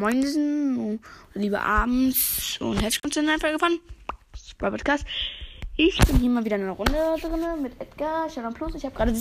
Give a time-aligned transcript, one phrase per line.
[0.00, 1.00] Moinsen und
[1.34, 3.78] liebe Abends und herzlich willkommen zu einer Folge von
[4.56, 5.04] Brawl Podcast.
[5.76, 8.76] Ich bin hier mal wieder in einer Runde drin mit Edgar, Shadow Plus.
[8.76, 9.14] Ich habe gerade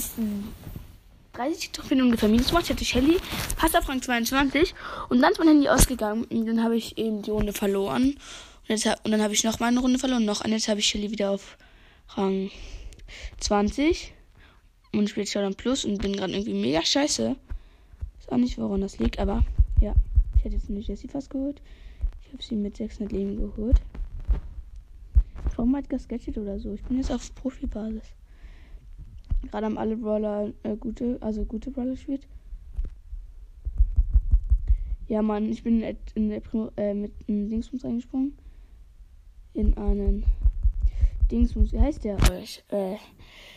[1.34, 2.63] 30 Trophäen ungefähr minus gemacht.
[2.63, 3.18] Ich hatte Shelly,
[3.57, 4.73] fast auf Rang 22
[5.10, 8.18] und dann ist mein Handy ausgegangen und dann habe ich eben die Runde verloren.
[8.70, 10.80] Und, jetzt, und dann habe ich noch mal eine Runde verloren noch und jetzt habe
[10.80, 11.57] ich Shelly wieder auf
[12.16, 12.52] Rang
[13.41, 14.14] 20
[14.93, 17.36] und spiele Shadow Plus und bin gerade irgendwie mega scheiße.
[18.21, 19.43] Ist auch nicht, woran das liegt, aber
[19.82, 19.93] ja.
[20.40, 21.62] Ich hätte jetzt eine Jessie fast geholt.
[22.21, 23.82] Ich habe sie mit 600 Leben geholt.
[25.57, 26.71] Warum hat Gadget oder so?
[26.71, 28.16] Ich bin jetzt auf Profibasis.
[29.52, 32.25] Gerade haben alle Brawler äh, gute, also gute Brawler gespielt.
[35.09, 35.83] Ja, Mann, ich bin
[36.16, 38.38] in der Primo, äh, mit einem Dingsbums reingesprungen.
[39.53, 40.23] In einen
[41.30, 42.16] Dingsbums, wie heißt der?
[42.69, 42.95] Äh,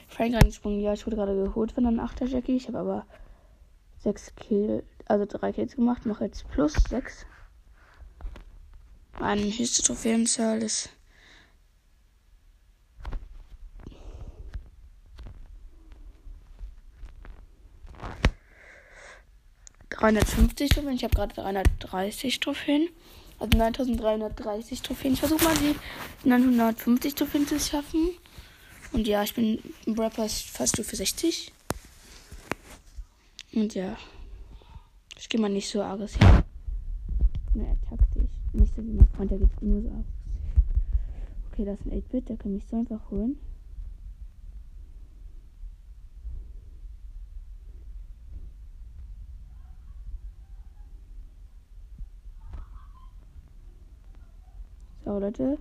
[0.09, 0.81] Frank reingesprungen.
[0.81, 2.57] Ja, ich wurde gerade geholt von einem 8er Jackie.
[2.57, 3.07] Ich habe aber
[3.99, 6.07] 6 Kill, also 3 Kills gemacht.
[6.07, 7.27] Mache jetzt plus 6.
[9.19, 10.91] Meine höchste Trophäenzahl ist
[19.91, 20.95] 350 Trophäen.
[20.95, 22.89] Ich habe gerade 330 Trophäen.
[23.39, 25.13] Also 9330 Trophäen.
[25.13, 25.77] Ich versuche mal die
[26.29, 28.11] 950 Trophäen zu schaffen.
[28.93, 31.53] Und ja, ich bin im Rapper fast für 60.
[33.53, 33.97] Und ja.
[35.23, 36.21] Ich gehe mal nicht so aggressiv.
[37.55, 38.29] Ne, taktisch.
[38.53, 40.13] Nicht so wie mein Freund, der geht nur so aggressiv.
[41.53, 43.37] Okay, das ist ein 8-Bit, der kann mich so einfach holen.
[55.05, 55.57] So, Leute.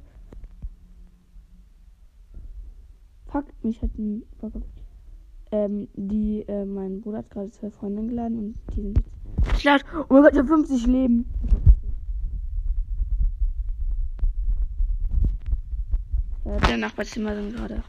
[3.27, 4.23] Fuck, mich hat ein.
[5.51, 9.20] Ähm, die, äh, mein Bruder hat gerade zwei Freunde geladen und die sind jetzt.
[9.61, 9.85] Schlacht!
[9.93, 11.31] Oh mein Gott, ich habe 50 Leben!
[16.43, 17.83] Ja, der Nachbarzimmer sind gerade.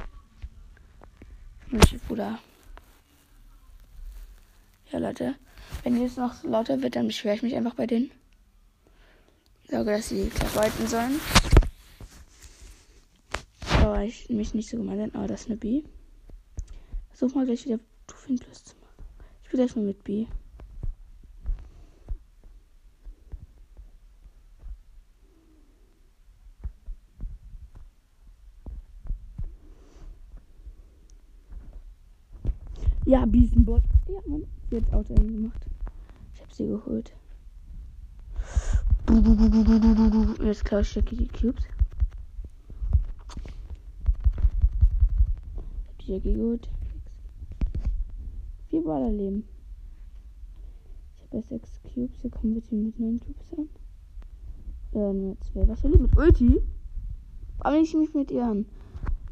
[1.71, 2.39] Mensch, Bruder.
[4.91, 5.35] Ja, Leute.
[5.83, 8.11] Wenn jetzt noch lauter wird, dann beschwere ich mich einfach bei denen.
[9.67, 11.19] Sage, dass sie arbeiten sollen.
[13.81, 15.85] Aber ich mich nicht so gemeint Aber das ist eine B.
[17.15, 19.05] Versuch mal gleich wieder Tufin Plus zu machen.
[19.41, 20.27] Ich spiele gleich mal mit B.
[33.05, 33.83] Ja, Biesenbot.
[34.09, 34.39] Ja.
[34.71, 35.67] Sie hat Auto gemacht.
[36.35, 37.13] Ich habe sie geholt.
[40.43, 41.65] Jetzt klaue ich die Cubes.
[45.65, 46.69] Ich hab die Jackie gut.
[48.69, 49.49] Vier Baller leben.
[51.17, 52.21] Ich habe sechs Cubes.
[52.21, 53.69] Hier kommen wir mit neun Cubes an.
[54.93, 55.67] Äh, nur zwei.
[55.67, 56.63] Was soll ich mit Ulti?
[57.59, 58.67] Aber ich mich mit ihr an.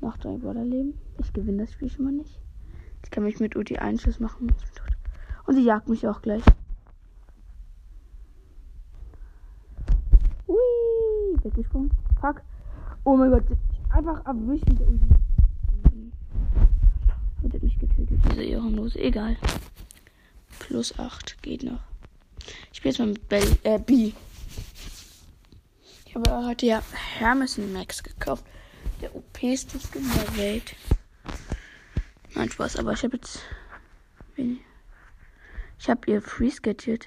[0.01, 0.95] Noch drei Baller leben.
[1.19, 2.41] Ich gewinne das Spiel schon mal nicht.
[3.05, 4.55] Ich kann mich mit Ulti Einschuss machen.
[5.47, 6.43] Und sie jagt mich auch gleich.
[11.45, 11.91] weggesprungen.
[12.21, 12.43] Fuck.
[13.05, 13.45] Oh mein Gott.
[13.91, 15.07] Einfach erwischt mit der Ulti.
[17.43, 18.99] Hat mich getötet, diese Ehrenlose.
[18.99, 19.37] Egal.
[20.59, 21.81] Plus 8 geht noch.
[22.71, 24.13] Ich spiele jetzt mal mit Bell, äh, B.
[26.05, 26.83] Ich habe heute ja
[27.19, 28.45] Hermes Max gekauft.
[29.01, 30.75] Der OP-ste Skin der Welt.
[32.41, 33.43] Nein, Spaß, aber ich habe jetzt.
[35.79, 37.07] Ich habe ihr Freeze gadget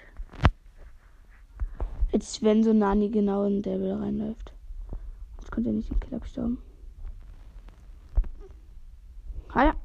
[2.13, 4.53] als wenn so Nani genau in Devil reinläuft.
[5.39, 6.61] Jetzt konnte er nicht den Killer gestorben.
[9.49, 9.75] Ah ja.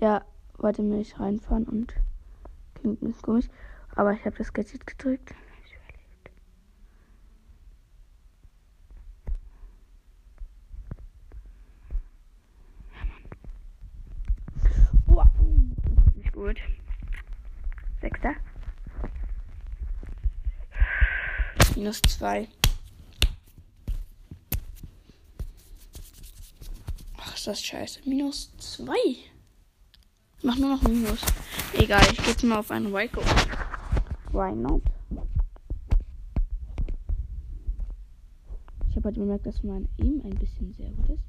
[0.00, 0.24] Ja,
[0.58, 1.94] wollte mich reinfahren und
[2.74, 3.48] klingt ein bisschen komisch.
[3.94, 5.32] Aber ich habe das Gadget gedrückt.
[15.06, 15.24] Oh,
[16.16, 16.58] nicht gut.
[18.00, 18.34] Sechster.
[21.84, 22.48] Minus 2.
[27.18, 28.00] Ach, ist das scheiße.
[28.06, 28.94] Minus 2.
[29.06, 29.30] Ich
[30.44, 31.20] mach nur noch Minus.
[31.74, 33.20] Egal, ich gehe jetzt mal auf einen Waco.
[34.32, 34.80] Why not?
[38.88, 41.24] Ich habe halt bemerkt, dass mein Aim ein bisschen sehr gut ist.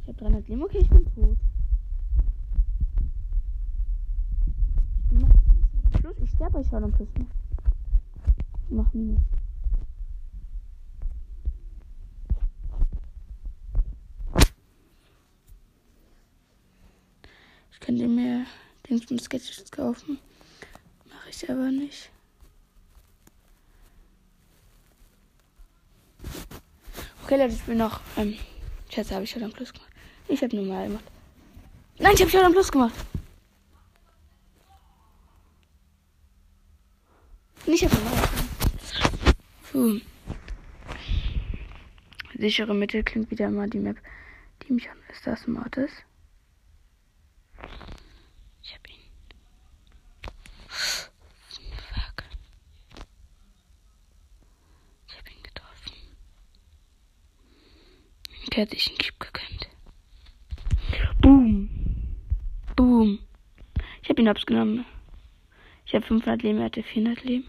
[0.00, 0.62] Ich habe 300 Leben.
[0.62, 1.36] Okay, ich bin tot.
[6.20, 7.08] Ich sterbe schon am Plus.
[8.70, 9.20] Mach Minus.
[17.72, 18.46] Ich könnte mir
[18.88, 20.18] Dingsbums Sketches kaufen.
[21.08, 22.10] Mache ich aber nicht.
[27.24, 28.00] Okay, Leute, ich bin noch.
[28.16, 28.36] Ähm,
[28.90, 29.90] Schätze, habe ich schon am Plus gemacht.
[30.28, 31.04] Ich habe normal gemacht.
[31.98, 32.94] Nein, ich habe schon am Plus gemacht.
[37.68, 37.92] Nicht auf.
[39.70, 40.00] Puh.
[42.38, 43.98] Sichere Mitte klingt wieder mal die Map,
[44.62, 45.90] die mich an ist das Mortis.
[48.62, 48.94] Ich hab ihn.
[50.68, 52.24] Fuck.
[55.08, 55.92] Ich hab ihn getroffen.
[58.54, 59.68] Der hat sich einen Cube gegönnt.
[61.20, 61.68] Boom.
[62.76, 63.18] Boom.
[64.02, 64.86] Ich hab ihn abgenommen.
[65.84, 67.46] Ich hab 500 Leben, er hatte 400 Leben.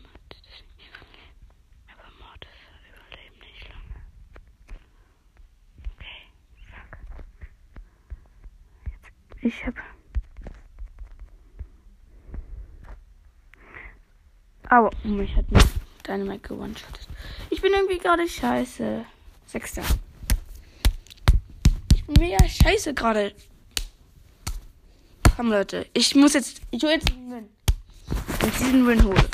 [1.92, 2.50] Aber Mortis
[2.88, 3.95] überlebt nicht lange.
[5.95, 6.22] Okay,
[6.72, 6.98] fuck.
[9.42, 9.75] Jetzt, ich hab.
[14.79, 15.59] Aua, oh, mich hat mir
[16.07, 17.05] Dynamite gewone-shottet.
[17.49, 19.03] Ich bin irgendwie gerade scheiße.
[19.45, 19.81] Sechster.
[21.93, 23.33] Ich bin mega scheiße gerade.
[25.35, 25.85] Komm, Leute.
[25.91, 26.61] Ich muss jetzt.
[26.71, 27.49] Ich hole jetzt einen Win.
[28.39, 29.29] Wenn ich diesen Win hole.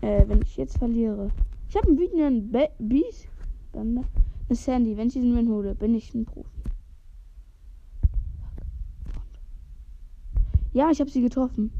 [0.00, 1.30] Äh, wenn ich jetzt verliere.
[1.68, 3.28] Ich habe einen wütenden Be Beast.
[3.74, 4.02] Dann
[4.48, 4.96] eine Sandy.
[4.96, 6.48] Wenn ich diesen Win hole, bin ich ein Profi.
[10.72, 11.70] Ja, ich habe sie getroffen.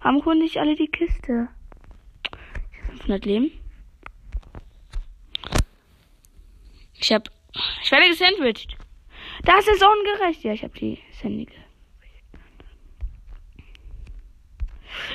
[0.00, 1.48] Warum holen nicht alle die Kiste?
[2.22, 3.50] Ich hab 500 Leben.
[6.94, 7.30] Ich hab.
[7.82, 8.76] Ich werde gesandwiched.
[9.44, 10.42] Das ist ungerecht.
[10.44, 11.56] Ja, ich habe die Sandy ge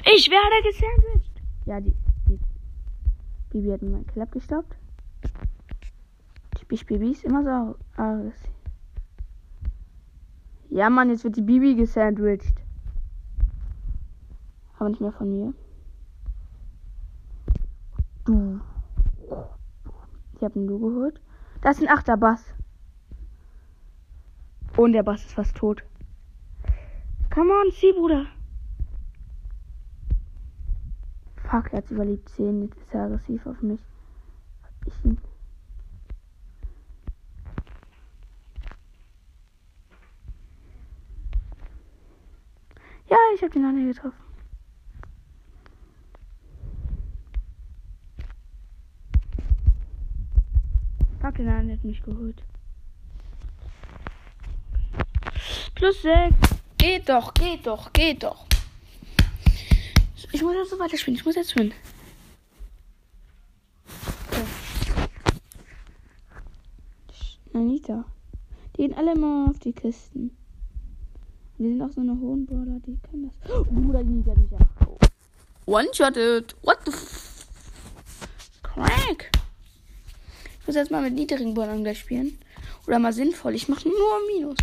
[0.06, 1.41] Ich werde gesandwiched.
[1.65, 1.94] Ja, die,
[2.27, 2.39] die
[3.51, 4.75] Bibi hat mir meinen Kill abgestoppt.
[6.57, 8.50] Typisch Bibi ist immer so aggressiv.
[10.69, 12.62] Ja, Mann, jetzt wird die Bibi gesandwiched.
[14.83, 15.53] Aber nicht mehr von mir.
[18.25, 18.59] Du.
[20.35, 21.21] Ich habe einen Du geholt.
[21.62, 22.44] Da ist ein achter Bass.
[24.75, 25.85] Und der Bass ist fast tot.
[27.33, 28.25] Come on, zieh, Bruder.
[31.50, 32.63] Fuck, er hat überlebt 10.
[32.63, 33.80] Jetzt ist er aggressiv auf mich.
[34.85, 35.18] Ich ihn.
[43.09, 44.24] Ja, ich habe den anderen getroffen.
[51.23, 52.41] Fuck, den anderen hat mich geholt.
[55.75, 56.35] Plus 6.
[56.77, 58.45] Geht doch, geht doch, geht doch.
[60.31, 61.19] Ich muss jetzt so weiterspielen.
[61.19, 61.74] Ich muss jetzt spielen.
[67.53, 68.06] Anita.
[68.75, 70.35] Die gehen alle immer auf die Kisten.
[71.57, 73.51] Wir sind auch so eine hohen Brawler, die können das.
[73.51, 74.57] Oh, Bruder, die hat mich ja.
[75.65, 76.56] One-shotted.
[76.63, 77.47] What the f
[78.63, 79.43] Crank.
[80.63, 82.39] Ich muss jetzt mal mit niedrigen Brawlern gleich spielen.
[82.88, 83.54] Oder mal sinnvoll.
[83.54, 84.56] Ich mache nur Minus.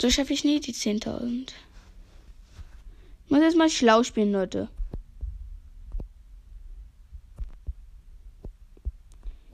[0.00, 1.52] So schaffe ich nie die 10.000.
[3.24, 4.68] Ich muss jetzt mal schlau spielen, Leute.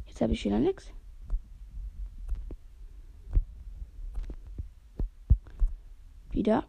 [0.06, 0.86] Jetzt habe ich wieder nichts.
[6.30, 6.64] Wieder.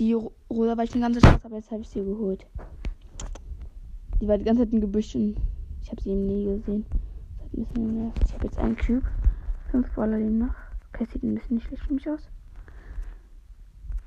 [0.00, 2.46] Die Rosa war ich die ganze Zeit, aber jetzt habe ich sie geholt.
[4.18, 5.36] Die war die ganze Zeit im Gebüsch und
[5.82, 6.86] ich habe sie eben nie gesehen.
[6.88, 8.22] Das hat ein bisschen genervt.
[8.24, 9.06] Ich habe jetzt einen Cube.
[9.70, 10.54] Fünf Baller eben noch.
[10.88, 12.30] Okay, sieht ein bisschen schlecht für mich aus.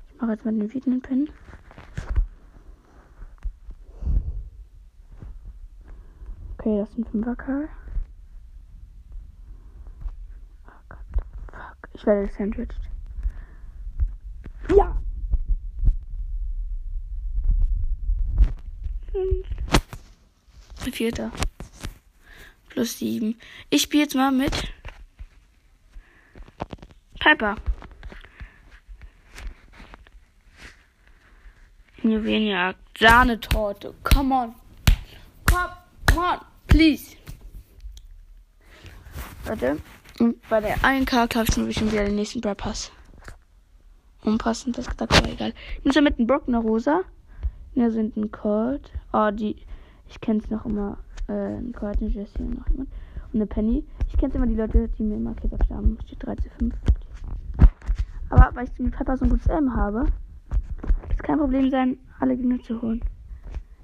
[0.08, 1.30] Ich mache jetzt mal den wütenden Pin.
[6.58, 7.68] Okay, das ist ein Fünfer-Karl.
[10.66, 10.98] Oh Gott.
[11.52, 11.88] Fuck.
[11.92, 12.80] Ich werde gesandwiched.
[14.76, 15.00] Ja!
[19.14, 19.46] Fünf.
[20.92, 21.30] Vierter.
[22.68, 23.38] Plus sieben.
[23.70, 24.52] Ich spiele jetzt mal mit
[27.20, 27.56] Piper.
[32.02, 32.78] Juwelenjagd.
[32.98, 33.94] Sahnetorte.
[34.04, 34.54] Come on.
[35.46, 35.72] Come
[36.16, 36.40] on.
[36.66, 37.16] Please.
[39.44, 39.78] Warte.
[40.18, 42.92] Und bei der einen Karte kaufe ich schon wieder den nächsten Brad Pass.
[44.22, 45.52] Unpassend, das gesagt, aber egal.
[45.78, 47.02] Ich muss ja mit einem Brock eine Rosa.
[47.74, 48.90] Hier sind ein Colt.
[49.12, 49.56] Oh, die.
[50.08, 50.98] Ich kenne es noch immer.
[51.28, 52.88] Äh, ein Colt, eine Jessie und noch jemand.
[53.32, 53.84] Und eine Penny.
[54.08, 55.98] Ich kenne immer die Leute, die mir immer Kebab haben.
[56.04, 56.74] Steht 3 zu 5.
[58.30, 60.12] Aber weil ich mit Pepper so ein gutes M habe, wird
[61.10, 63.00] es kein Problem sein, alle Gegner zu holen.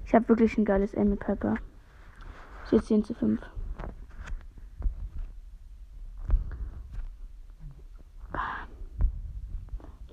[0.05, 1.55] Ich habe wirklich ein geiles Aim mit Pepper.
[2.67, 3.41] Steht 10 zu 5.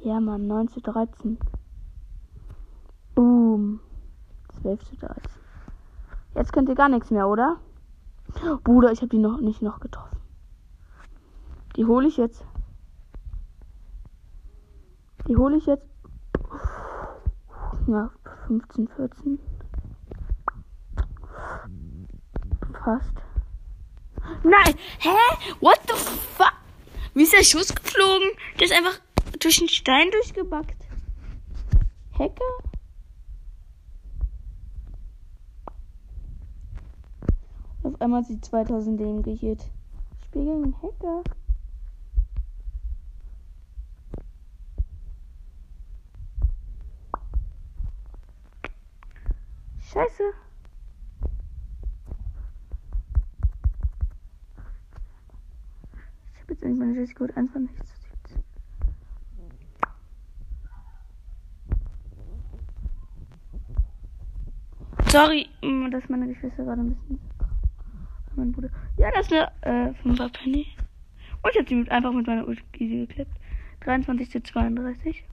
[0.02, 1.38] Ja, Mann, 9 zu 13.
[3.14, 3.80] Boom.
[4.62, 5.37] 12 zu 13.
[6.34, 7.58] Jetzt könnt ihr gar nichts mehr, oder?
[8.64, 10.18] Bruder, ich habe die noch nicht noch getroffen.
[11.76, 12.44] Die hole ich jetzt.
[15.26, 15.86] Die hole ich jetzt.
[17.86, 18.10] Ja,
[18.46, 19.38] 15, 14.
[22.84, 23.12] Fast.
[24.42, 24.74] Nein!
[24.98, 25.16] Hä?
[25.60, 26.52] What the fuck?
[27.14, 28.28] Wie ist der Schuss geflogen?
[28.58, 29.00] Der ist einfach
[29.40, 30.76] durch den Stein durchgebackt.
[32.18, 32.67] Hacker?
[38.00, 39.60] Einmal sie 2000 Leben gehit.
[40.24, 41.24] Spiel gegen einen Hacker.
[49.80, 50.22] Scheiße.
[56.34, 57.98] Ich habe jetzt endlich meine Jessica 1 von nichts.
[65.10, 67.27] Sorry, mm, dass meine Geschwister gerade ein bisschen.
[68.38, 68.70] Mein Bruder.
[68.96, 70.68] Ja, das ist eine äh, 5 Penny.
[71.42, 73.32] Und ich habe sie mit, einfach mit meiner Ulti geklippt.
[73.80, 75.24] 23 zu 32.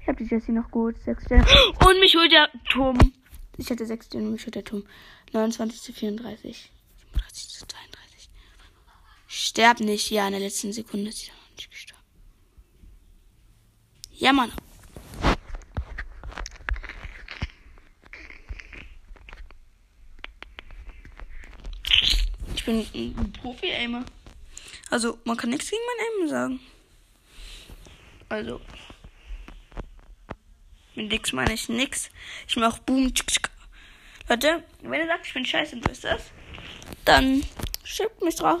[0.00, 0.98] Ich habe die Jessie noch gut.
[0.98, 1.46] 6 Sterne.
[1.86, 2.98] Und mich holt der Turm.
[3.56, 4.84] Ich hatte 6 Sterne und mich holt der Turm.
[5.32, 6.70] 29 zu 34.
[7.12, 8.30] 37 zu 32.
[9.26, 10.10] Sterb nicht.
[10.10, 12.02] Ja, in der letzten Sekunde ist sie noch nicht gestorben.
[14.12, 14.50] Ja, Mann.
[22.54, 24.04] Ich bin ein Profi-Aimer.
[24.90, 26.60] Also, man kann nichts gegen mein Aimen sagen.
[28.28, 28.60] Also.
[30.94, 32.10] Mit nix meine ich nix.
[32.46, 33.12] Ich mach Boom.
[34.28, 36.22] Leute, wenn ihr sagt, ich bin scheiße und wisst das,
[37.04, 37.42] dann
[37.82, 38.60] schickt mich drauf.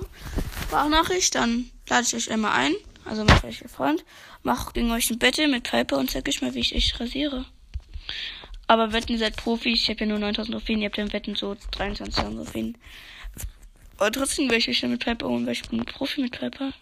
[0.64, 2.74] Sprachnachricht, dann lade ich euch einmal ein.
[3.04, 4.04] Also mein welcher Freund.
[4.42, 7.44] Mach gegen euch ein Battle mit Piper und zeig euch mal, wie ich euch rasiere.
[8.66, 9.82] Aber wetten, ihr seid Profis.
[9.82, 10.80] Ich habe ja nur 9000 Trophäen.
[10.80, 12.76] Ihr habt ja im Wetten so 23.000 Trophäen.
[14.00, 16.72] Aber trotzdem will ich euch mit Piper holen, weil ich bin Profi mit Piper.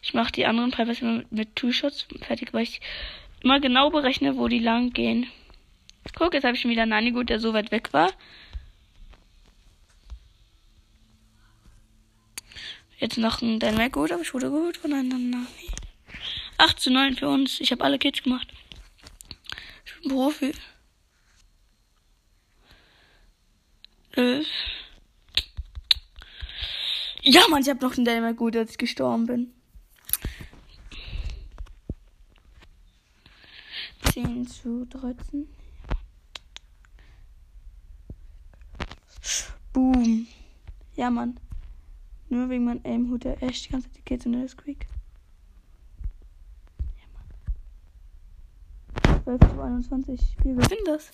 [0.00, 2.80] Ich mache die anderen Pipers immer mit Two-Shots fertig, weil ich
[3.42, 5.26] immer genau berechne, wo die lang gehen.
[6.14, 8.12] Guck, jetzt habe ich schon wieder Nani gut, der so weit weg war.
[12.98, 15.46] Jetzt noch ein Dynamic gut, aber ich wurde gut von einem Nani.
[16.58, 17.58] 8 zu 9 für uns.
[17.58, 18.46] Ich habe alle Kids gemacht.
[19.84, 20.52] Ich bin Profi.
[24.14, 24.44] Äh.
[27.22, 29.52] Ja, Mann, ich hab noch einen Dämmer gut, als ich gestorben bin.
[34.12, 35.46] 10 zu 13.
[39.72, 40.26] Boom.
[40.96, 41.38] Ja, Mann.
[42.28, 44.56] Nur wegen meinem Aim holt er echt die ganze Zeit die Kids und der ist
[44.56, 44.86] quick.
[46.96, 47.06] Ja,
[49.12, 49.38] Mann.
[49.38, 50.36] 12 zu 21.
[50.42, 51.12] Wir gewinnen das.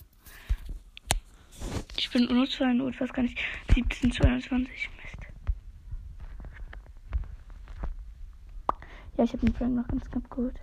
[1.97, 3.37] Ich bin nur fast gar nicht.
[3.75, 4.89] 17 zu 21.
[9.17, 10.59] Ja, ich habe den Frank noch ganz knapp geholt.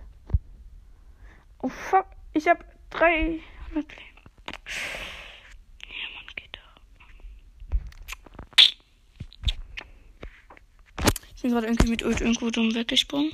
[1.59, 3.41] Oh fuck, ich habe 300
[3.73, 3.91] Leben.
[5.87, 6.61] Ja, geht da.
[11.35, 13.33] Ich bin gerade irgendwie mit Ult irgendwo dumm weggesprungen.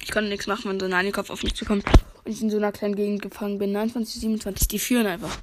[0.00, 1.84] Ich konnte nichts machen, wenn so ein Nani-Kopf auf mich zukommt
[2.24, 3.70] und ich in so einer kleinen Gegend gefangen bin.
[3.70, 5.38] 29, 27, die führen einfach.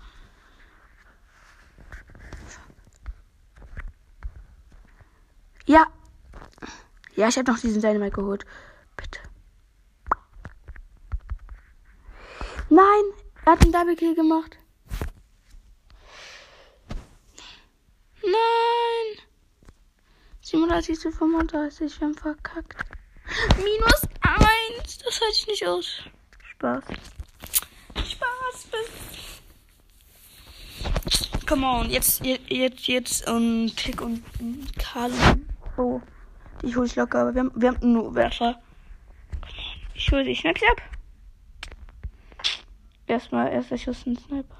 [5.65, 5.87] Ja,
[7.15, 8.45] ja, ich habe noch diesen Dynamite geholt.
[8.97, 9.19] Bitte.
[12.69, 13.03] Nein,
[13.45, 14.57] er hat einen Double Kill gemacht.
[18.23, 19.23] Nein.
[20.41, 22.85] 37 zu 35, wir haben verkackt.
[23.57, 24.97] Minus 1.
[24.99, 26.03] Das halte ich nicht aus.
[26.51, 26.83] Spaß.
[27.95, 28.67] Spaß.
[31.47, 34.23] Come on, jetzt, jetzt, jetzt und Tick und
[34.77, 35.11] Karl.
[35.77, 36.01] Oh.
[36.61, 38.55] Ich hole es locker, aber wir haben, wir haben nur Werfer.
[39.95, 40.81] Ich hole sie schnapp, schnapp.
[43.07, 44.55] Erstmal, erster Schuss ein Sniper.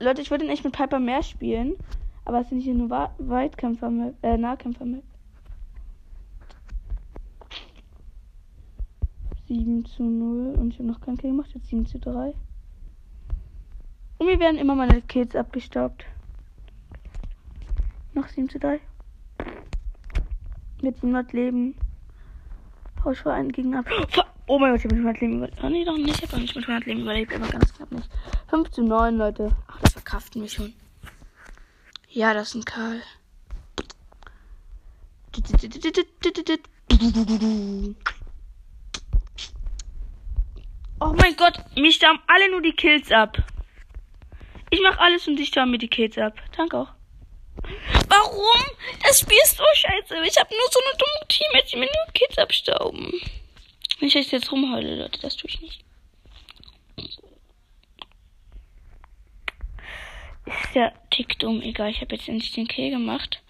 [0.00, 1.76] Leute, ich würde nicht mit Piper mehr spielen,
[2.24, 5.04] aber es sind hier nur Weitkämpfer, äh, Nahkämpfer mit.
[9.46, 12.34] 7 zu 0 und ich habe noch keinen Kill gemacht, jetzt 7 zu 3.
[14.18, 16.04] Und mir werden immer meine Kills abgestaubt.
[18.12, 18.80] Noch 7 zu 3
[20.82, 21.76] mit 100 Leben.
[23.04, 23.84] War einen Gegner.
[24.46, 25.58] Oh mein Gott, ich habe mit 100 Leben überlebt.
[25.62, 26.16] Oh nee, doch nicht.
[26.16, 28.08] Ich habe doch nicht mit 100 Leben überlebt, aber ganz knapp nicht.
[28.48, 29.56] 5 zu 9, Leute.
[29.66, 30.74] Ach, das verkraften wir schon.
[32.10, 33.00] Ja, das ist ein Karl.
[41.00, 43.38] Oh mein Gott, mich stamm alle nur die Kills ab.
[44.70, 46.34] Ich mach alles und dich stamm mir die Kills ab.
[46.56, 46.97] Danke auch.
[48.08, 48.64] Warum?
[49.02, 50.14] Das Spiel ist so scheiße.
[50.24, 53.12] Ich habe nur so eine dumme Team, die mir nur Kills abstauben.
[54.00, 55.20] Dass ich jetzt rumheule, Leute.
[55.20, 55.84] Das tue ich nicht.
[60.46, 61.60] Ist ja tick dumm.
[61.60, 63.42] Egal, ich habe jetzt endlich den Kill gemacht,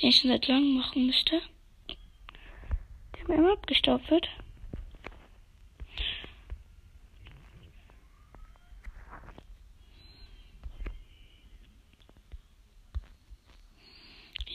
[0.00, 1.40] den ich schon seit langem machen müsste.
[3.16, 4.28] Der mir immer abgestaubt wird.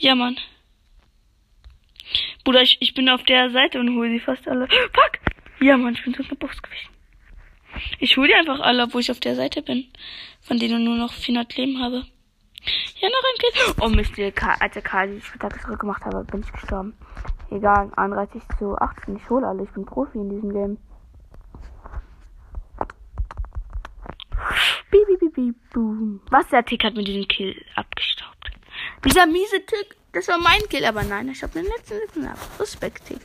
[0.02, 0.36] Ja, Mann.
[2.44, 4.68] Bruder, ich, ich bin auf der Seite und hole sie fast alle.
[4.68, 5.20] Fuck!
[5.60, 6.90] Ja, Mann, ich bin so eine Box gewesen.
[8.00, 9.86] Ich hole die einfach alle, obwohl ich auf der Seite bin.
[10.42, 12.04] Von denen nur noch 400 Leben habe.
[13.00, 13.76] Ja, noch ein Kind.
[13.80, 14.20] Oh Mist,
[14.60, 16.98] als der Karl die Spieltag zurückgemacht habe, bin ich gestorben.
[17.52, 19.18] Egal, 31 zu 18.
[19.18, 19.66] Ich hole alle.
[19.66, 20.78] Ich bin Profi in diesem Game.
[24.90, 26.22] Bieb, bieb, bieb, boom.
[26.32, 28.41] Was der Tick hat mit diesem Kill abgestaubt.
[29.04, 32.38] Dieser miese Tick, das war mein Kill, aber nein, ich habe den letzten Lippen ab.
[32.60, 33.22] Respekt, Tick.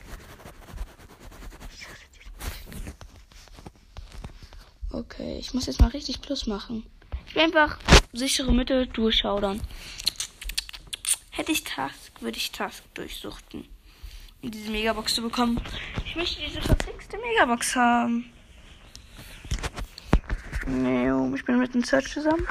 [4.91, 6.83] Okay, ich muss jetzt mal richtig Plus machen.
[7.27, 7.77] Ich will einfach
[8.13, 9.61] sichere Mitte durchschaudern.
[11.29, 13.67] Hätte ich Task, würde ich Task durchsuchten.
[14.41, 15.61] Um diese Megabox zu bekommen.
[16.05, 18.31] Ich möchte diese verflixte Megabox haben.
[20.65, 22.47] Nee, ich bin mit dem Search zusammen.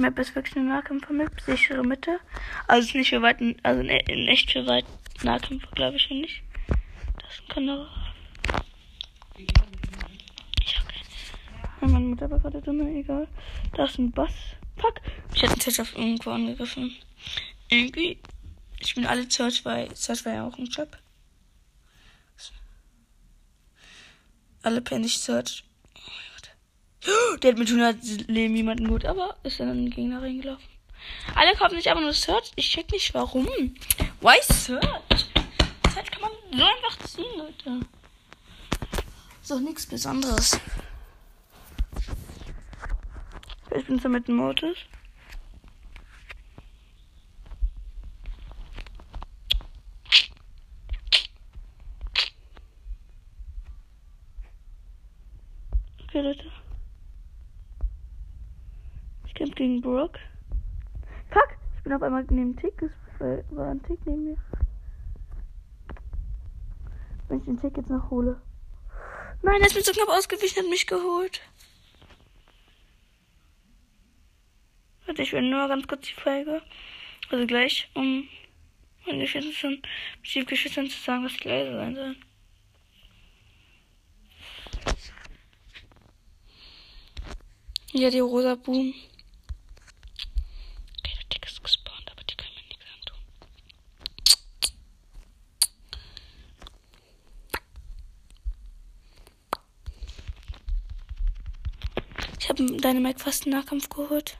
[0.00, 1.40] Map ist wirklich eine Nahkämpfer-Map.
[1.42, 2.18] Sichere Mitte.
[2.66, 4.86] Also nicht für weit, also in echt für weit
[5.22, 6.42] Nahkämpfer, glaube ich schon nicht.
[7.20, 7.88] Das ist ein Kanal.
[11.80, 13.26] Meine Mutter war gerade drin, egal.
[13.74, 14.32] Da ist ein Bass.
[14.76, 15.00] Fuck.
[15.34, 16.94] Ich hätte einen Search auf irgendwo angegriffen.
[17.68, 18.18] Irgendwie.
[18.78, 20.96] Ich bin alle Search, weil Search war ja auch ein Job.
[24.62, 25.64] Alle Panic Search.
[27.42, 30.64] Der hat mit 100 Leben jemanden gut, aber ist dann an den Gegner reingelaufen.
[31.34, 32.52] Alle kaufen sich aber nur Search.
[32.56, 33.46] Ich check nicht warum.
[34.20, 35.26] Why Search?
[35.94, 37.86] Search kann man so einfach ziehen, Leute.
[39.40, 40.60] Ist doch nichts Besonderes.
[43.74, 44.76] Ich bin so mit dem Modus.
[56.08, 56.50] Okay, Leute.
[59.60, 60.18] Ich gegen Brock.
[61.28, 61.58] Fuck!
[61.76, 62.80] Ich bin auf einmal neben Tick.
[62.80, 62.90] Es
[63.50, 64.38] war ein Tick neben mir.
[67.28, 68.40] Wenn ich den Tick jetzt noch hole.
[69.42, 71.42] Nein, er ist mir so knapp ausgewichen, hat mich geholt.
[75.04, 76.62] Warte, ich will nur ganz kurz die Folge.
[77.28, 78.26] Also gleich, um
[79.04, 79.52] meine Geschwister
[80.22, 82.24] schon Geschwistern zu sagen, was die leise sein sollen.
[87.92, 88.94] Ja, die rosa Boom.
[91.02, 93.18] Okay, der Tick ist gespawnt, aber die können mir nichts antun.
[102.60, 104.36] Deine Mike fast einen Nahkampf geholt.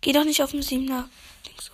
[0.00, 1.08] Geh doch nicht auf den Siebener.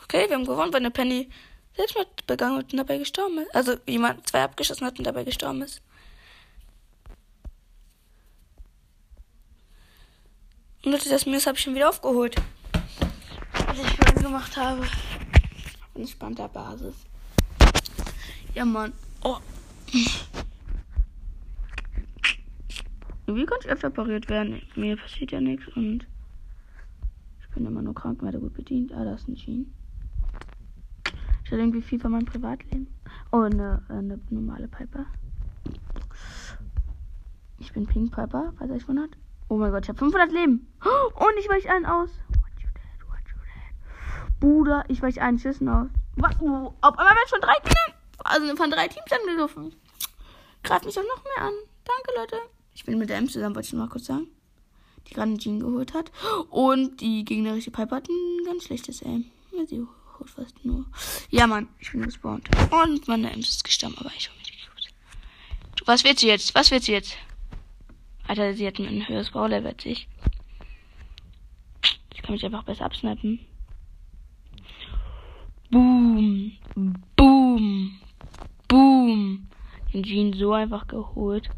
[0.04, 1.30] Okay, wir haben gewonnen, weil eine Penny
[1.74, 3.54] Selbstmord begangen und dabei gestorben ist.
[3.54, 5.80] Also jemand zwei abgeschossen hat und dabei gestorben ist.
[10.84, 12.36] Und Leute, das Miss habe ich schon wieder aufgeholt.
[13.52, 14.82] Was ich vorhin gemacht habe.
[14.82, 14.90] Auf
[15.94, 16.94] entspannter Basis.
[18.54, 18.92] Ja, Mann.
[19.22, 19.38] Oh.
[23.26, 24.62] Wie kann ich öfter pariert werden?
[24.76, 26.06] Mir passiert ja nichts und
[27.40, 28.92] ich bin immer nur krank, werde gut bedient.
[28.92, 29.72] Ah, da ist ein Jean.
[31.44, 32.86] Ich hatte irgendwie viel von meinem Privatleben.
[33.32, 35.06] Oh, eine, eine normale Piper.
[37.58, 39.16] Ich bin Pink Piper, falls euch wundert.
[39.48, 40.72] Oh mein Gott, ich habe 500 Leben.
[41.14, 42.10] Und ich weiche einen aus.
[42.28, 44.40] What you did, what you did.
[44.40, 45.88] Bruder, ich weiche einen Schüssen aus.
[46.16, 46.34] Was?
[46.40, 49.74] Oh, auf einmal werden schon drei Kinder, also von drei Teams angegriffen.
[50.62, 51.54] Greift mich doch noch mehr an.
[51.84, 52.55] Danke, Leute.
[52.76, 54.26] Ich bin mit der M zusammen, wollte ich mal kurz sagen.
[55.08, 56.12] Die gerade Jean geholt hat.
[56.50, 59.24] Und die gegnerische Piper hat ein ganz schlechtes Aim.
[59.66, 59.82] Sie
[60.18, 60.84] holt fast nur.
[61.30, 62.48] Ja, Mann, ich bin gespawnt.
[62.70, 65.86] Und meine Ems ist gestorben, aber ich hole mir die Cubes.
[65.86, 66.54] Was wird sie jetzt?
[66.54, 67.16] Was wird sie jetzt?
[68.28, 70.06] Alter, sie hat ein höheres Baulevel als ich.
[72.14, 73.40] Ich kann mich einfach besser absnappen.
[75.70, 76.52] Boom.
[77.16, 77.98] Boom.
[78.68, 79.48] Boom.
[79.94, 81.48] Den Jean so einfach geholt.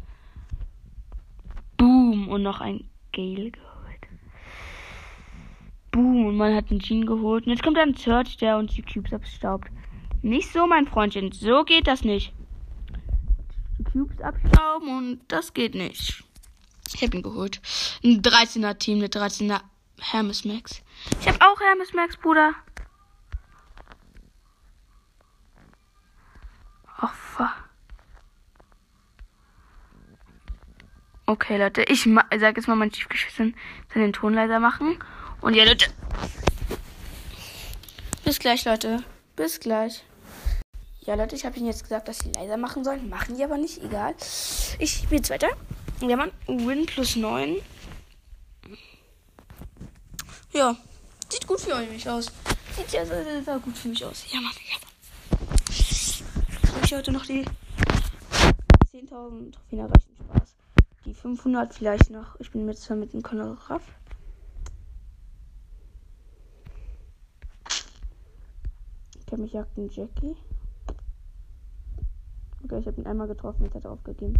[1.79, 2.27] Boom.
[2.27, 4.07] Und noch ein Gale geholt.
[5.91, 6.27] Boom.
[6.27, 7.45] Und man hat einen Jean geholt.
[7.45, 9.69] Und jetzt kommt ein Search, der uns die Cubes abstaubt.
[10.21, 11.31] Nicht so, mein Freundchen.
[11.31, 12.33] So geht das nicht.
[13.79, 16.23] Die Cubes abstauben und das geht nicht.
[16.93, 17.61] Ich habe ihn geholt.
[18.03, 19.61] Ein 13er Team, eine 13er
[20.01, 20.81] Hermes Max.
[21.21, 22.53] Ich habe auch Hermes Max, Bruder.
[26.97, 27.68] Ach, fuck.
[31.29, 33.43] Okay, Leute, ich sag jetzt mal meinen Schiefgeschwister
[33.93, 34.97] soll den Ton leiser machen.
[35.41, 35.91] Und ja, Leute.
[38.25, 39.03] Bis gleich, Leute.
[39.35, 40.03] Bis gleich.
[41.01, 43.09] Ja, Leute, ich habe ihnen jetzt gesagt, dass sie leiser machen sollen.
[43.09, 44.15] Machen die aber nicht, egal.
[44.79, 45.49] Ich spiele jetzt weiter.
[46.01, 46.31] Ja, Mann.
[46.47, 47.57] Win plus 9.
[50.53, 50.75] Ja.
[51.31, 52.31] Sieht gut für mich aus.
[52.75, 54.25] Sieht ja sehr gut für mich aus.
[54.31, 54.53] Ja, Mann.
[54.67, 54.89] Ja, Mann.
[56.73, 57.45] Habe ich heute noch die
[58.91, 60.15] 10.000 Trophäen erreichen.
[60.25, 60.48] Spaß.
[61.09, 62.39] Die 500 vielleicht noch.
[62.39, 63.57] Ich bin mit zwar mit dem Conor.
[69.25, 70.35] Ich habe mich jagt den Jackie.
[72.63, 74.35] Okay, ich habe ihn einmal getroffen, jetzt hat er aufgegeben.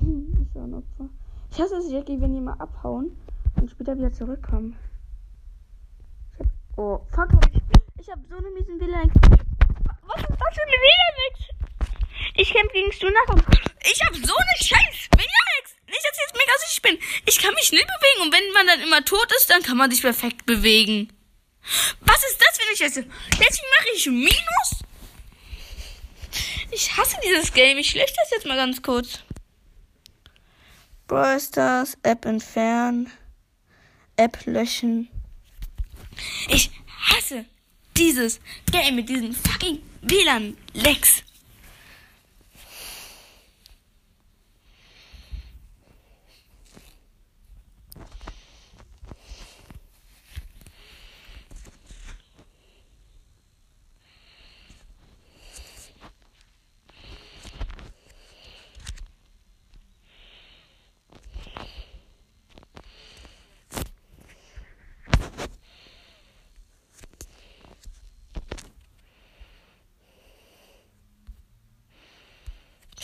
[0.40, 1.10] ist ja ein Opfer.
[1.50, 3.14] Ich hasse es, Jackie, wenn die mal abhauen
[3.56, 4.74] und später wieder zurückkommen.
[6.38, 6.46] Hab,
[6.78, 7.60] oh, fuck, hab ich,
[7.98, 9.12] ich hab so eine miesen WLAN.
[9.12, 11.12] Was ist das für eine WLAN?
[12.36, 13.34] Ich kämpfe gegen Stunaka.
[13.82, 15.61] Ich hab so eine scheiß WLAN.
[15.92, 16.98] Nicht, dass ich jetzt mega süchtig bin.
[17.26, 19.90] Ich kann mich nicht bewegen und wenn man dann immer tot ist, dann kann man
[19.90, 21.12] sich perfekt bewegen.
[22.00, 23.04] Was ist das für eine Scheiße?
[23.32, 24.82] Deswegen mache ich Minus?
[26.70, 27.76] Ich hasse dieses Game.
[27.76, 29.20] Ich lösche das jetzt mal ganz kurz.
[31.06, 33.12] Brawl Stars, App entfernen,
[34.16, 35.08] App löschen.
[36.48, 36.70] Ich
[37.10, 37.44] hasse
[37.98, 41.22] dieses Game mit diesen fucking WLAN-Lecks.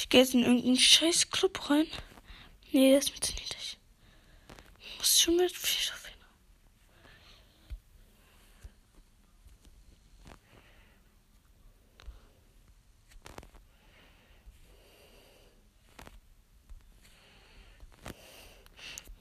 [0.09, 1.87] Ich gehe jetzt in irgendeinen scheiß Club rein.
[2.73, 3.79] Nee, das ist mir zu niedrig.
[4.97, 6.09] Muss schon mit viel auf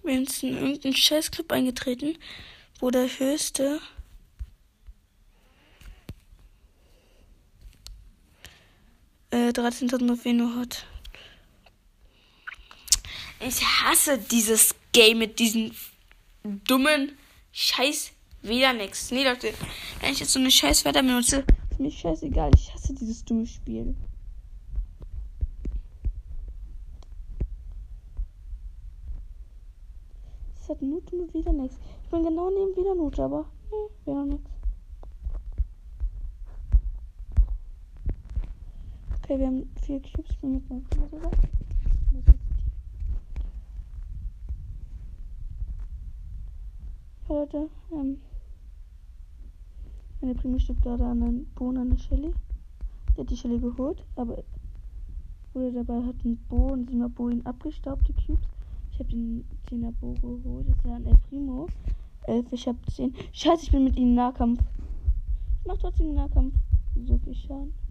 [0.04, 2.18] Wir sind in irgendeinen scheiß Club eingetreten,
[2.80, 3.82] wo der höchste
[9.32, 10.86] äh, 13.000 Trophäen hat.
[13.40, 15.72] Ich hasse dieses Game mit diesen
[16.44, 17.18] dummen
[17.52, 18.12] Scheiß
[18.44, 19.12] WLAN-Nex.
[19.12, 19.54] Nee, Leute,
[20.00, 22.52] wenn ich jetzt so eine scheiß Wetter benutze, ist mir scheißegal.
[22.56, 23.96] Ich hasse dieses dumme Spiel.
[30.62, 31.76] Es hat nur dumme WLAN-Nex.
[32.04, 34.57] Ich bin genau neben WLAN-Note, aber nee, WLAN-Nex.
[39.30, 40.80] Okay, wir haben vier Cubes für mit einer
[41.12, 41.32] sogar.
[47.28, 48.22] Ja, Leute, ähm,
[50.22, 52.34] meine Primo stirbt gerade an einen Bohnen an der Shelly.
[53.18, 54.46] Der hat die Shelly geholt, aber
[55.54, 58.48] oder dabei hat ein Bo und Sima Bo ihn abgestaubt, die Cubes.
[58.94, 60.70] Ich habe den 10er Bo geholt.
[60.70, 61.68] Das ist ein El Primo.
[62.28, 63.14] 11, ich habe 10.
[63.34, 64.62] Scheiße, ich bin mit ihnen Nahkampf.
[65.60, 66.54] Ich mach trotzdem Nahkampf.
[67.06, 67.87] So viel Schaden.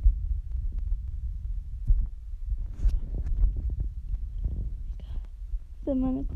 [5.86, 6.26] Für meine.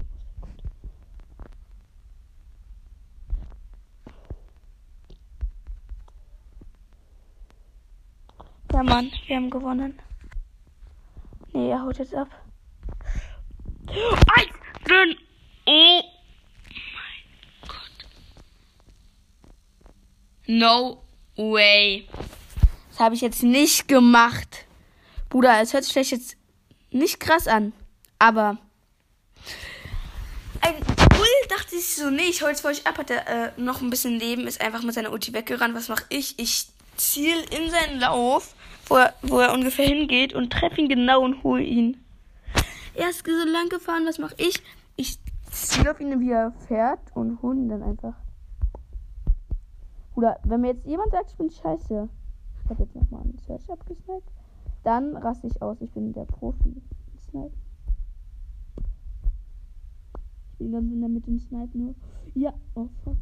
[8.73, 9.99] Ja, Mann, wir haben gewonnen.
[11.53, 12.29] Nee, er haut jetzt ab.
[13.89, 15.17] Eins, drin.
[15.67, 16.03] Oh
[16.95, 18.07] mein Gott.
[20.47, 21.03] No
[21.37, 22.07] way.
[22.91, 24.67] Das habe ich jetzt nicht gemacht.
[25.29, 26.37] Bruder, es hört sich vielleicht jetzt
[26.93, 27.73] nicht krass an.
[28.21, 28.59] Aber
[31.81, 34.19] ich so, nee, ich hol jetzt für euch ab, hat er äh, noch ein bisschen
[34.19, 35.75] Leben, ist einfach mit seiner Ulti weggerannt.
[35.75, 36.38] Was mache ich?
[36.38, 38.55] Ich ziel in seinen Lauf,
[38.87, 41.97] wo er, wo er ungefähr hingeht und treffe ihn genau und hole ihn.
[42.95, 44.62] Er ist so lang gefahren, was mache ich?
[44.97, 45.19] Ich
[45.51, 48.14] ziele auf ihn, wie er fährt und hole ihn dann einfach.
[50.14, 52.09] Oder wenn mir jetzt jemand sagt, ich bin scheiße.
[52.62, 54.31] Ich habe jetzt nochmal einen Search abgesniped.
[54.85, 55.79] Dann raste ich aus.
[55.81, 56.83] Ich bin der Profi.
[57.31, 57.53] Snipe.
[60.61, 61.94] Ich bin ganz in der Mitte und snipe nur.
[62.35, 63.16] Ja, oh fuck.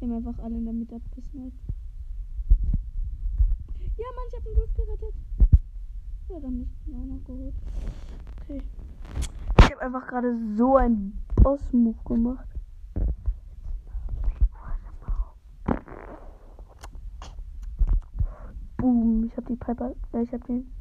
[0.00, 1.56] Wir haben einfach alle in der Mitte abgesniped.
[3.96, 5.14] Ja, Mann, ich hab ihn gut gerettet.
[6.30, 7.54] Ja, dann nicht auch noch geholt.
[8.42, 8.62] Okay.
[9.58, 12.48] Ich habe einfach gerade so einen Boss-Move gemacht.
[18.80, 20.72] Boom, ich habe die Piper, äh, ich habe den.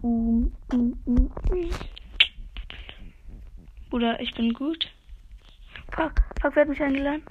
[0.00, 1.70] Boom, mm, mm, mm.
[3.92, 4.84] Oder ich bin gut.
[5.92, 7.22] Fuck, fuck, wer hat mich eingeladen?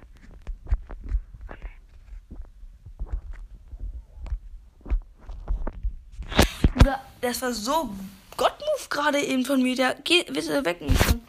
[6.76, 7.90] Bruder, das war so
[8.38, 9.76] Gott-Move gerade eben von mir.
[9.76, 10.80] Der geht, du weg?
[10.80, 11.22] Boom.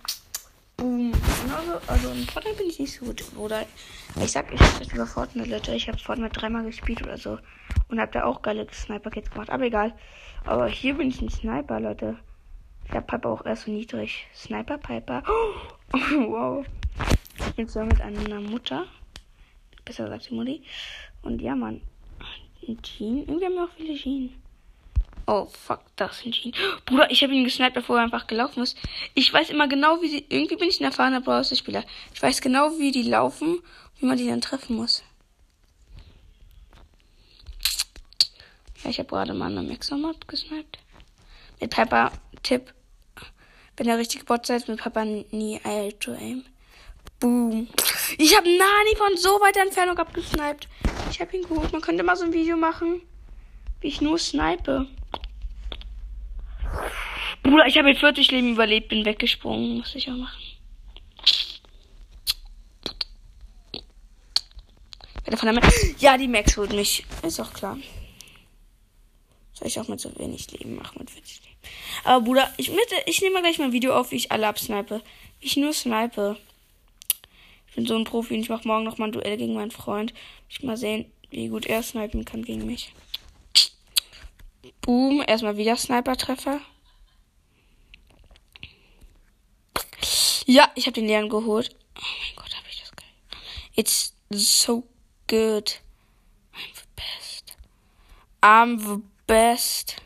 [1.86, 3.24] Also in Fortnite bin ich nicht so gut.
[3.36, 3.64] Oder
[4.20, 5.74] ich sag, ich hab das über Fortnite, Leute.
[5.74, 7.38] Ich habe Fortnite dreimal gespielt oder so.
[7.88, 9.50] Und hab da auch geile Sniper-Kits gemacht.
[9.50, 9.94] Aber egal.
[10.44, 12.16] Aber hier bin ich ein Sniper, Leute.
[12.92, 14.26] Der Piper auch erst so niedrig.
[14.34, 15.22] Sniper Piper.
[15.26, 16.66] Oh, wow.
[17.38, 18.86] Ich bin zusammen mit einer Mutter.
[19.84, 20.62] Besser sagt die Mutti.
[21.22, 21.80] Und ja, Mann.
[22.66, 23.18] Ein Team.
[23.26, 24.43] Irgendwie haben wir auch viele Schienen.
[25.26, 26.54] Oh, fuck, das sind Schienen.
[26.84, 28.76] Bruder, ich habe ihn gesniped, bevor er einfach gelaufen ist.
[29.14, 30.26] Ich weiß immer genau, wie sie.
[30.28, 31.84] Irgendwie bin ich ein erfahrener Browser-Spieler.
[32.12, 33.60] Ich weiß genau, wie die laufen,
[33.98, 35.02] wie man die dann treffen muss.
[38.82, 40.78] Ja, ich habe gerade mal eine Mixer-Mod gesniped.
[41.58, 42.74] Mit Pepper, Tipp.
[43.76, 45.58] Wenn ihr richtig Bot seid, mit Pepper nie
[46.00, 46.44] to aim.
[47.18, 47.68] Boom.
[48.18, 50.68] Ich habe Nani von so weiter Entfernung abgesniped.
[51.10, 51.72] Ich habe ihn gut.
[51.72, 53.00] Man könnte mal so ein Video machen,
[53.80, 54.86] wie ich nur snipe.
[57.44, 59.76] Bruder, ich habe mit 40 Leben überlebt, bin weggesprungen.
[59.76, 60.42] Muss ich auch machen.
[65.98, 67.04] Ja, die Max holt mich.
[67.22, 67.78] Ist auch klar.
[69.52, 71.56] Soll ich auch mit so wenig Leben machen, mit 40 Leben.
[72.04, 72.72] Aber Bruder, ich,
[73.06, 75.02] ich nehme mal gleich mal ein Video auf, wie ich alle absnipe.
[75.40, 76.38] Wie ich nur snipe.
[77.68, 79.70] Ich bin so ein Profi und ich mache morgen noch mal ein Duell gegen meinen
[79.70, 80.14] Freund.
[80.48, 82.92] Ich mal sehen, wie gut er snipen kann gegen mich.
[84.80, 86.60] Boom, erstmal wieder Sniper-Treffer.
[90.46, 91.74] Ja, ich habe den Leeren geholt.
[91.96, 93.08] Oh mein Gott, habe ich das geil.
[93.74, 94.84] It's so
[95.26, 95.80] good.
[96.52, 97.56] I'm the best.
[98.42, 99.96] I'm the best.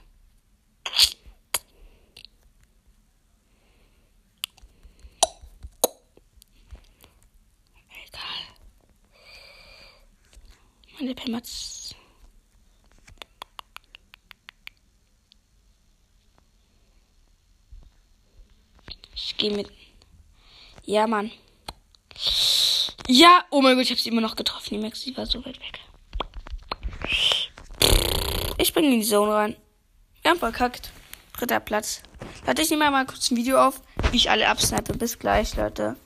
[8.07, 8.23] Egal.
[11.01, 11.95] Meine Pimmerts.
[19.15, 19.78] Ich gehe mit
[20.89, 21.31] ja, Mann.
[23.07, 24.71] Ja, oh mein Gott, ich habe sie immer noch getroffen.
[24.71, 25.81] Die Max, die war so weit weg.
[28.57, 29.57] Ich springe in die Zone rein.
[30.23, 30.91] Wir haben verkackt.
[31.37, 32.03] Dritter Platz.
[32.47, 34.95] Warte, ich nehme mal kurz ein Video auf, wie ich alle absnipe.
[34.95, 35.97] Bis gleich, Leute.